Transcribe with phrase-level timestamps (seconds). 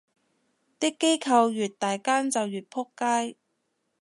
[0.79, 3.37] 啲機構越大間就越仆街